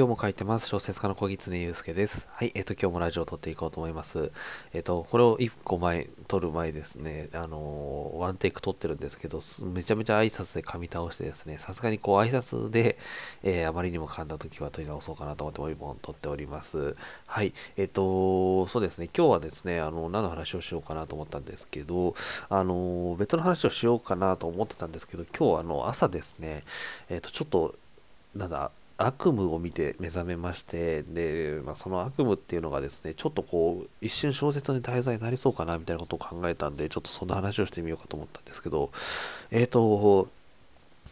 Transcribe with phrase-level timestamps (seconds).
[0.00, 0.66] 今日も書いてます。
[0.66, 2.26] 小説家の小木常祐介です。
[2.32, 4.32] はい、えっ、ー、と、今日もラジオを撮っていこうと思います。
[4.72, 9.40] えっ、ー、と、これを1個前、撮る前ですね、あのー、ワンテイク撮ってるんですけど、
[9.74, 12.96] めちゃめちゃ挨拶で噛み倒してですね、さすがにこう挨拶で、
[13.42, 16.96] えあまりにも噛んだ時は撮り直そうかなと思ってもう1本撮っております。
[17.26, 22.14] はい、えっ、と、そうですね、今日はですね、あの、何の話をしようかなと思ったんですけど、
[22.48, 26.62] あの、別の話をしようかなと思ってたんですけど、今日あの、朝ですね、
[27.10, 27.74] えっ、と、ちょっと、
[28.34, 28.70] なんだ、
[29.02, 38.90] 悪夢を見て目覚めまして、で、まあ、その悪夢っていうのがですね、ちょっとこう、一瞬小説に題材になりそうかなみたいなことを考えたんで、ちょっとそんな話をしてみようかと思ったんですけど、
[39.50, 40.28] えっ、ー、と、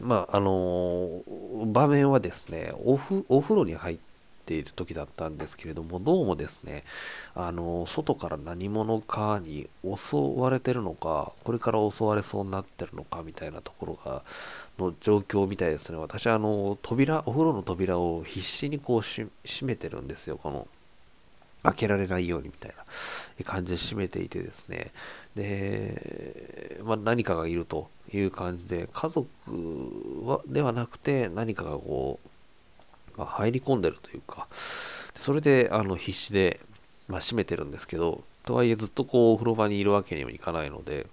[0.00, 1.22] まあ、あの
[1.66, 3.98] 場面はですねお風呂に入っ
[4.46, 6.84] ている時だったんですけれども、どうもですね、
[7.34, 14.22] あの外から何者かに襲われてるのか、これから襲われそうになってるのかみたいなところが、
[14.78, 15.98] の状況みたいですね。
[15.98, 19.28] 私はあの、扉、お風呂の扉を必死にこう閉
[19.62, 20.38] めてるんですよ。
[20.38, 20.68] この、
[21.62, 22.74] 開けられないようにみたい
[23.38, 24.92] な感じで閉めていてですね。
[25.34, 29.28] で、まあ、何かがいるという感じで、家族
[30.24, 32.28] はではなくて何かがこう、
[33.16, 34.46] が、入り込んでるというか、
[35.14, 36.60] それであの必死で、
[37.08, 41.06] まあ、閉めてるんですけど、とはいえずっとこうお風呂場にいるわけにもいかないので、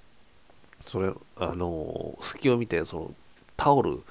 [0.85, 3.15] それ、あの、隙を見て、その
[3.55, 4.03] タオル、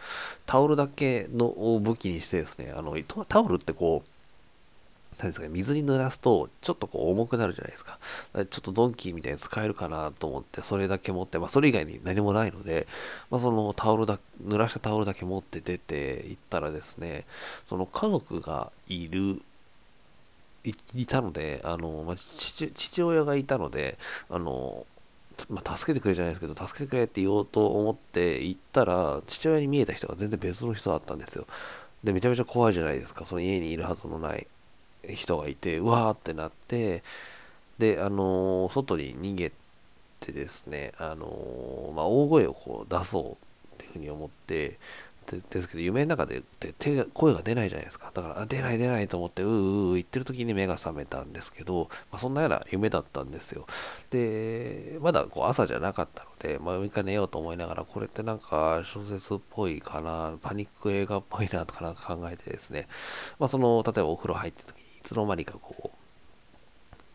[0.47, 1.49] タオルだけの
[1.81, 2.97] 武器にしてですね、あの
[3.29, 4.09] タオルってこう、
[5.19, 7.99] 何ですか、水に濡らすと、ちょっとこう重くなるじゃないですか。
[8.35, 12.87] ちょっとドンキーみたいに使えるかなと思って、それだけ持って、まあそれ以外に何もないので、
[13.31, 17.25] まあそのタオルだ、濡らしたタオルだけ持って出て行ったらですね、
[17.67, 19.43] その家族がいる、
[20.65, 23.99] いいたので、あの、まあ、父父親がいたので、
[24.31, 24.87] あの、
[25.49, 31.47] まあ、助けてくれじゃないですけど、助けてくれって言おうと思って行ったら、父親に見えた人が全然別の人だったんですよ。
[32.05, 33.25] で、めちゃめちゃ怖いじゃないですか。
[33.25, 34.47] その家にいるはずのない
[35.09, 37.03] 人がいて、うわーってなって、
[37.79, 39.53] で、あのー、外に逃げ
[40.21, 44.79] てですね、あのー、まあ、大声をこう出そうっていうふうに思って、
[45.51, 46.43] ですけど、夢の中で
[46.79, 48.11] 手が声が出ないじゃないですか。
[48.13, 53.67] だから、出ない出ないと思って、うーう言ってる時に目が覚めたんですけど、まあ、そんなような夢だったんですよ。
[54.11, 62.89] で、まだこう朝じゃなかったので、まあ、もう一回寝ようと思いながら、これってなんか小説っぽいかな、パニック映画っぽいなとかなんか考えてですね、
[63.39, 65.93] まあ、その、例えばお風呂入ってる時、つの間にかこ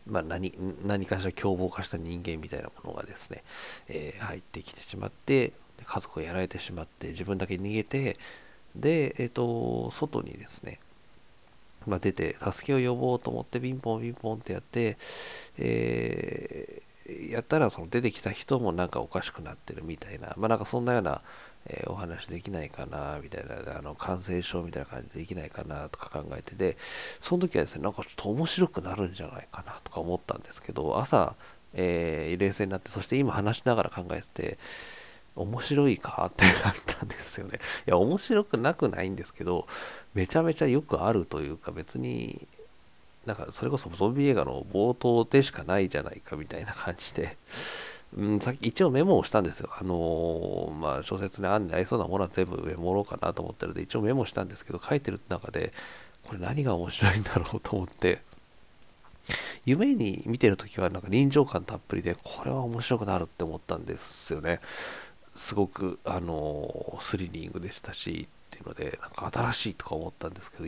[0.08, 0.52] う、まあ何、
[0.84, 3.42] 何かしら凶暴化した人間みたいなものがですね、
[3.88, 5.52] えー、入ってきてしまって、
[5.84, 8.16] 家族がやられてしまって自分だけ逃げて
[8.74, 10.80] で、えっ、ー、と外にですね、
[11.86, 14.98] まあ、出て助けを呼ぼうと思ってピンポンピンポンってやって、
[15.58, 21.22] えー、やったらその出てきた人もなんかおかしくなってるみたいなまあなんかそんなような、
[21.68, 26.76] えー、お話できないかなみたいなあの感染症みたいな感じでできないかなとか考えてで
[27.20, 31.34] その時はですねなんかちょっと面白くなるんじゃないかなとか思ったんですけど朝、
[31.74, 34.58] えー、冷静になってそして今話しながら考えてて
[35.38, 37.60] 面白いかってなったんですよね。
[37.86, 39.66] いや、面白くなくないんですけど、
[40.14, 42.46] めちゃめちゃよくあるというか、別に、
[43.24, 47.36] なんかそれこそゾンビ映画の冒頭でしかないじゃないかみたいな感じで、
[48.16, 49.68] うん、さっき一応メモをしたんですよ。
[49.78, 55.72] あのー、まあ、小説に案にありそうなものは全部メモろうかなと思ってるので、一応メモしたんですけど、書いてる中で、
[56.24, 58.22] これ何が面白いんだろうと思って、
[59.66, 64.60] 夢に見てるときはなんか臨場感たっぷりで、これは面白くなるって思ったんですよね。
[65.36, 70.64] すごく、あのスリリングでしたし、っていうので、なんか新しいとか思ったんですけど、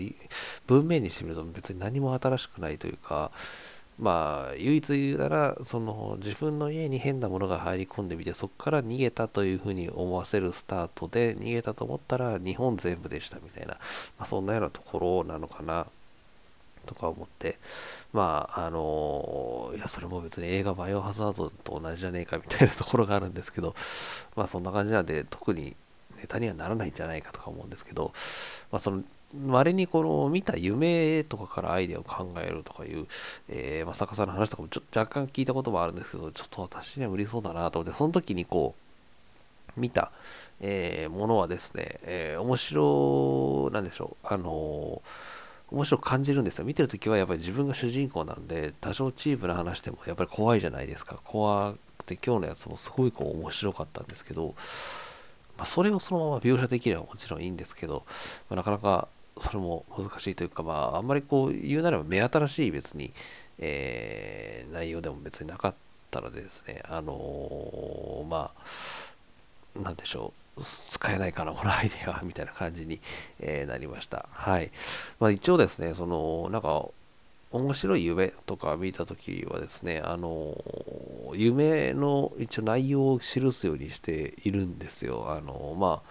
[0.66, 3.30] 文面にしてみると別に何も新しくないというか、
[4.00, 13.78] まあ、唯一言うなら、その自分の家に変なものが入り込んでみて、そこから逃げたというふうに思わせるスタートで、逃げたと思ったら日本全部でしたみたいな、ま
[14.20, 15.86] あ、そんなようなところなのかな
[16.86, 17.58] とか思って、
[18.14, 23.74] まあ、あの、いや、それも別に映画バイオハザードと同じじゃねえかみたいなところがあるんですけど、
[24.34, 25.76] まあそんな感じなんで、特に
[26.16, 28.12] ネタにはならないんじゃないかとか思うんですけど、
[28.72, 29.02] まあその、
[29.34, 33.06] 稀にこの見た夢とかからアイデアを考えるとかいう、
[33.48, 38.74] えー、まさかさんの話とかもちょ若干聞いたこともあるんですけど、ちょっと私には無理そうだなと思って、その時にこ
[39.76, 40.10] う、見た、
[40.60, 45.00] えー、ものはですね、えー、面白、なんでしょう、あの
[45.70, 46.64] 面白く感じるんですよ。
[46.64, 51.20] 見てるときはやっぱり自分が主人公なんで、多少チープな話でもやっぱり怖いじゃないですか。
[51.24, 54.56] 怖くて今日のやつもすごいこう面白かったんですけど、
[55.56, 58.04] まあ、それをそのまま描写できればもちろんいいんですけど、
[58.48, 59.08] まあ、なかなか
[59.40, 63.12] それも難しいというか、まあ、あんまりこう言うなれば目新しい別に、
[63.58, 65.74] えー、内容でも別になかっ
[66.10, 70.40] たのでですね、あのー、まあ、なんでしょう。
[70.62, 73.00] 使えないかな、このアイデア、 みたいな感じに、
[73.40, 74.28] えー、なりました。
[74.32, 74.70] はい。
[75.18, 76.86] まあ、一応ですね、その、なんか、
[77.52, 80.56] 面白い夢とか見たときはですね、あの、
[81.34, 85.26] 夢の一応内容を記すようにしているんですよ。
[85.28, 86.02] あの、ま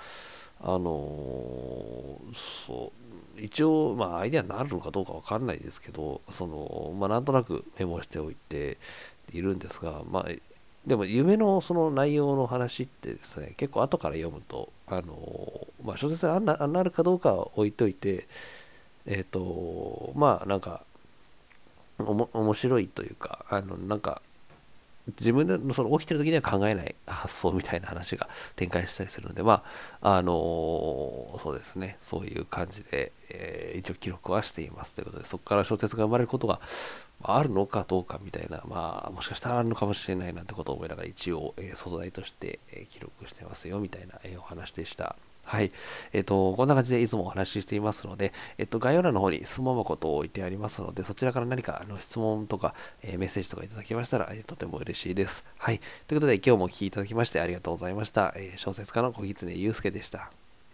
[0.62, 2.20] あ、あの、
[2.68, 2.99] そう、
[3.42, 8.78] 一応、まあ、アイデアになるのかどうかわかんないですけど、その、まあ、なんとなくメモしておいて
[9.34, 10.26] いるんですが、まあ、
[10.86, 18.28] でも夢のその内容の話ってですね、結構後から読むと、あの、まあ、小説にななるかどうかは置いといて、
[19.06, 20.84] えっ、ー、と、まあ、なんか、
[22.00, 24.22] おも面白いというか、あの、なんか、
[25.20, 29.64] 自分でその起きてる時には考えない発想みたいな話が展開したりするので、ま
[30.02, 36.60] あ、あのー、そうですね、そういう感じで、えー、一応記録はしていますということで、そこから小説が生まれることが
[37.24, 45.16] あるのかどうかみたいな、まあ、もしかしたらあるのかもしれないなんてことを思いながら一応、えー、素材として、え記録してますよみたいな、えお話でした。
[45.50, 45.72] はい。
[46.14, 55.44] えっ、ー、と、こんな感じでいつもお話ししていますので、えっ、ー、と、概要欄の方に質問箱と置いてありますので、そちらから何かあの質問とか、えー、メッセージとかいただけましたら、えとても嬉しいです。
[55.58, 55.80] はい。
[56.06, 58.32] ということで、今日もお聴きいただきましてありがとうございました。
[58.36, 60.30] え小説家の小狐祐介でした。